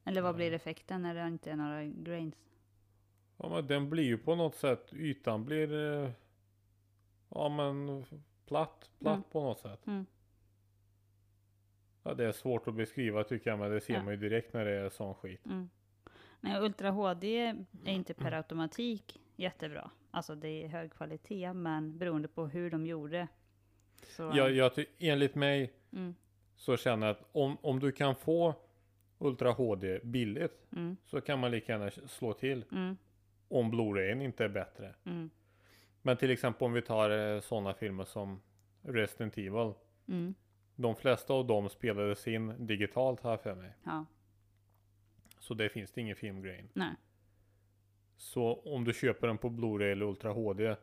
Eller 0.05 0.23
vad 0.23 0.35
blir 0.35 0.53
effekten 0.53 1.03
när 1.03 1.15
det 1.15 1.27
inte 1.29 1.51
är 1.51 1.57
några 1.57 1.85
grains? 1.85 2.35
Ja 3.37 3.49
men 3.49 3.67
den 3.67 3.91
blir 3.91 4.05
ju 4.05 4.19
på 4.19 4.35
något 4.35 4.55
sätt. 4.55 4.93
Ytan 4.95 5.45
blir 5.45 5.73
eh, 6.05 6.11
Ja 7.29 7.49
men 7.49 8.05
platt. 8.47 8.91
Platt 8.99 9.15
Mm. 9.17 9.23
på 9.31 9.43
något 9.43 9.61
sätt. 9.61 9.87
Mm. 9.87 10.07
Ja, 12.03 12.15
det 12.15 12.25
är 12.25 12.33
svårt 12.33 12.69
att 12.69 12.75
beskriva 12.75 13.25
tycker 13.25 13.51
jag, 13.51 13.59
men 13.59 13.71
det 13.71 13.81
ser 13.81 13.95
Ja. 13.95 14.03
man 14.03 14.13
ju 14.15 14.17
direkt 14.21 14.53
när 14.53 14.65
det 14.65 14.71
är 14.73 14.89
sån 14.91 15.15
skit. 15.15 15.47
Mm. 15.47 15.69
Nej, 16.41 16.61
Ultra 16.61 16.91
HD 16.91 17.39
är 17.85 17.93
inte 17.93 18.15
per 18.15 18.33
automatik 18.33 19.21
jättebra. 19.37 19.91
Alltså 20.11 20.35
det 20.35 20.49
är 20.65 20.69
hög 20.69 20.93
kvalitet, 20.93 21.53
men 21.53 21.99
beroende 21.99 22.29
på 22.29 22.47
hur 22.47 22.71
de 22.71 22.87
gjorde. 22.87 23.29
Så, 24.05 24.33
Jag, 24.35 24.53
jag, 24.53 24.75
ty- 24.75 24.87
enligt 24.99 25.35
mig 25.35 25.73
mm, 25.93 26.15
så 26.57 26.77
känner 26.77 27.07
jag 27.07 27.17
att 27.17 27.29
om, 27.33 27.57
om 27.63 27.81
du 27.81 27.93
kan 27.93 28.15
få 28.15 28.55
Ultra 29.19 29.51
HD 29.53 29.99
billigt 30.03 30.67
Mm, 30.73 30.97
så 31.05 31.21
kan 31.21 31.39
man 31.39 31.51
lika 31.51 31.73
gärna 31.73 31.91
slå 31.91 32.33
till 32.33 32.65
mm, 32.73 32.97
om 33.49 33.71
Blu-rayen 33.71 34.23
inte 34.23 34.45
är 34.45 34.49
bättre. 34.49 34.95
mm, 35.05 35.31
Men 36.03 36.17
till 36.17 36.31
exempel 36.31 36.65
om 36.67 36.73
vi 36.73 36.83
tar 36.83 37.41
sådana 37.41 37.75
filmer 37.75 38.05
som 38.05 38.41
Resident 38.83 39.39
Evil. 39.39 39.73
mm. 40.09 40.35
De 40.77 40.97
flesta 40.97 41.33
av 41.35 41.47
dem 41.47 41.69
spelades 41.69 42.29
in 42.29 42.67
digitalt 42.67 43.21
jag 43.23 43.41
för 43.41 43.55
mig. 43.55 43.73
Ja, 43.85 44.05
Så 45.39 45.55
det 45.55 45.69
finns 45.69 45.93
det 45.93 46.01
ingen 46.01 46.17
filmgrej. 46.17 46.65
nej. 46.73 46.95
Så 48.17 48.55
om 48.65 48.85
du 48.85 48.93
köper 48.93 49.27
den 49.27 49.39
på 49.39 49.49
Blu-ray 49.51 49.93
eller 49.93 50.07
Ultra 50.07 50.33
HD 50.33 50.77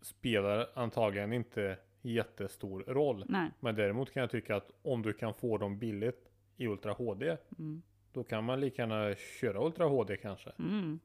spelar 0.00 0.68
antagligen 0.74 1.32
inte 1.32 1.78
jättestor 2.04 2.84
roll. 2.86 3.24
Nej. 3.28 3.50
Men 3.60 3.74
däremot 3.74 4.12
kan 4.12 4.20
jag 4.20 4.30
tycka 4.30 4.56
att 4.56 4.70
om 4.82 5.02
du 5.02 5.12
kan 5.12 5.34
få 5.34 5.58
dem 5.58 5.78
billigt 5.78 6.30
i 6.56 6.66
Ultra 6.66 6.92
HD 6.92 7.36
Mm, 7.58 7.82
då 8.12 8.24
kan 8.24 8.44
man 8.44 8.60
lika 8.60 8.82
gärna 8.82 9.14
köra 9.40 9.66
Ultra 9.66 9.86
HD 9.86 10.16
kanske. 10.16 10.50
mm, 10.58 10.98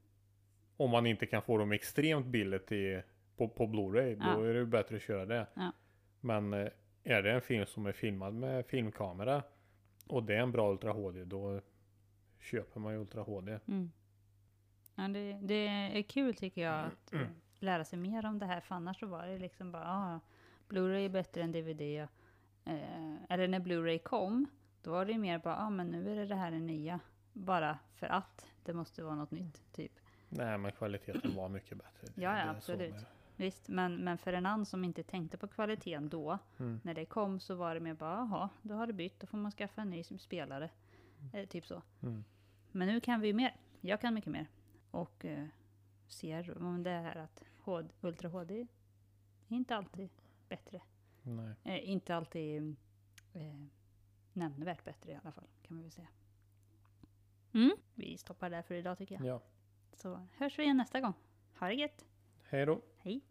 Om 0.77 0.89
man 0.89 1.05
inte 1.05 1.25
kan 1.25 1.41
få 1.41 1.57
dem 1.57 1.71
extremt 1.71 2.25
billigt 2.25 2.71
i, 2.71 3.01
på, 3.37 3.47
på 3.47 3.67
Blu-ray 3.67 4.15
då 4.15 4.43
Ja. 4.43 4.49
är 4.49 4.53
det 4.53 4.65
bättre 4.65 4.95
att 4.95 5.01
köra 5.01 5.25
det. 5.25 5.47
Ja. 5.53 5.71
Men 6.21 6.53
eh, 6.53 6.67
är 7.03 7.21
det 7.23 7.31
en 7.31 7.41
film 7.41 7.65
som 7.65 7.85
är 7.85 7.91
filmad 7.91 8.33
med 8.33 8.65
filmkamera 8.65 9.43
och 10.07 10.23
det 10.23 10.35
är 10.35 10.39
en 10.39 10.51
bra 10.51 10.71
Ultra 10.71 10.91
HD 10.91 11.23
då 11.25 11.61
köper 12.39 12.79
man 12.79 12.93
ju 12.93 12.99
Ultra 12.99 13.21
HD. 13.21 13.59
mm. 13.67 13.91
Ja, 14.95 15.07
det, 15.07 15.39
det 15.41 15.67
är 15.67 16.01
kul 16.01 16.35
tycker 16.35 16.61
jag 16.61 16.85
att 16.85 17.13
eh, 17.13 17.27
lära 17.59 17.85
sig 17.85 17.99
mer 17.99 18.25
om 18.25 18.39
det 18.39 18.45
här. 18.45 18.59
För 18.61 18.75
annars 18.75 18.99
så 18.99 19.05
var 19.07 19.27
det 19.27 19.37
liksom 19.37 19.71
bara, 19.71 19.83
ah, 19.87 20.19
Blu-ray 20.69 21.05
är 21.05 21.09
bättre 21.09 21.41
än 21.41 21.51
DVD. 21.51 21.81
Eh, 22.65 23.15
eller 23.29 23.47
när 23.47 23.59
Blu-ray 23.59 23.97
kom, 23.99 24.45
då 24.81 24.91
var 24.91 25.05
det 25.05 25.17
mer 25.17 25.39
bara, 25.39 25.57
ah, 25.57 25.69
men 25.69 25.87
nu 25.87 26.11
är 26.11 26.15
det 26.15 26.25
det 26.25 26.35
här 26.35 26.51
det 26.51 26.59
nya. 26.59 26.99
Bara 27.33 27.79
för 27.95 28.07
att 28.07 28.47
det 28.63 28.73
måste 28.73 29.03
vara 29.03 29.15
något 29.15 29.31
nytt, 29.31 29.73
typ. 29.73 29.91
Nej 30.29 30.57
men 30.57 30.71
kvaliteten 30.71 31.35
var 31.35 31.49
mycket 31.49 31.77
bättre. 31.77 32.07
Ja, 32.15 32.39
ja, 32.39 32.49
absolut. 32.49 32.93
med- 32.93 33.05
Visst, 33.35 33.67
men, 33.69 33.95
men 34.03 34.17
för 34.17 34.33
en 34.33 34.45
annan 34.45 34.65
som 34.65 34.83
inte 34.83 35.03
tänkte 35.03 35.37
på 35.37 35.47
kvaliteten 35.47 36.09
då, 36.09 36.37
Mm. 36.59 36.79
när 36.83 36.93
det 36.93 37.05
kom 37.05 37.39
så 37.39 37.55
var 37.55 37.73
det 37.73 37.79
mer 37.79 37.93
bara, 37.93 38.15
jaha, 38.15 38.49
då 38.61 38.75
har 38.75 38.87
det 38.87 38.93
bytt, 38.93 39.19
då 39.19 39.27
får 39.27 39.37
man 39.37 39.51
skaffa 39.51 39.81
en 39.81 39.89
ny 39.89 40.03
spelare. 40.03 40.69
Eh, 41.33 41.45
typ 41.45 41.65
så. 41.67 41.81
Mm. 42.01 42.23
Men 42.71 42.87
nu 42.87 42.99
kan 42.99 43.21
vi 43.21 43.27
ju 43.27 43.33
mer. 43.33 43.55
Jag 43.81 44.01
kan 44.01 44.13
mycket 44.13 44.31
mer. 44.31 44.47
Och 44.91 45.25
eh, 45.25 45.45
ser 46.07 46.57
om 46.63 46.83
det 46.83 46.89
här 46.89 47.15
att 47.15 47.43
HD, 47.63 47.89
Ultra 48.01 48.29
HD 48.29 48.67
inte 49.47 49.75
alltid 49.75 50.09
bättre. 50.49 50.81
Nej. 51.23 51.55
Eh, 51.63 51.89
inte 51.89 52.15
alltid 52.15 52.75
eh, 53.33 53.65
nämnvärt 54.33 54.83
bättre 54.83 55.11
i 55.11 55.15
alla 55.15 55.31
fall, 55.31 55.47
kan 55.61 55.77
vi 55.77 55.83
väl 55.83 55.91
säga. 55.91 56.07
Mm. 57.53 57.71
Vi 57.95 58.17
stoppar 58.17 58.49
där 58.49 58.61
för 58.61 58.75
idag 58.75 58.97
tycker 58.97 59.15
jag. 59.15 59.25
Ja. 59.25 59.41
Så 59.93 60.27
hörs 60.37 60.59
vi 60.59 60.63
igen 60.63 60.77
nästa 60.77 61.01
gång. 61.01 61.13
Ha 61.59 61.67
det 61.67 61.73
gött! 61.73 62.05
Hej 62.43 62.65
då. 62.65 62.81
Hej! 62.97 63.21